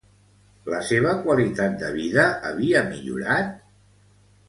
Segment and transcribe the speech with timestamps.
[0.73, 3.57] La seva qualitat de vida havia millorat?